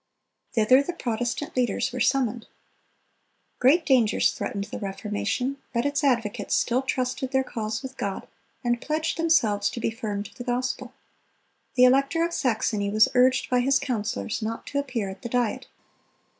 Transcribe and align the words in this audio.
Thither 0.53 0.81
the 0.81 0.93
Protestant 0.93 1.55
leaders 1.55 1.91
were 1.93 1.99
summoned. 1.99 2.47
Great 3.59 3.85
dangers 3.85 4.31
threatened 4.31 4.63
the 4.63 4.79
Reformation; 4.79 5.57
but 5.75 5.85
its 5.85 6.03
advocates 6.03 6.55
still 6.55 6.81
trusted 6.81 7.29
their 7.31 7.43
cause 7.43 7.83
with 7.83 7.97
God, 7.97 8.27
and 8.63 8.81
pledged 8.81 9.17
themselves 9.17 9.69
to 9.69 9.79
be 9.79 9.91
firm 9.91 10.23
to 10.23 10.33
the 10.33 10.43
gospel. 10.43 10.91
The 11.75 11.83
elector 11.83 12.25
of 12.25 12.33
Saxony 12.33 12.89
was 12.89 13.09
urged 13.13 13.47
by 13.47 13.59
his 13.59 13.77
councilors 13.77 14.41
not 14.41 14.65
to 14.65 14.79
appear 14.79 15.07
at 15.07 15.21
the 15.21 15.29
Diet. 15.29 15.67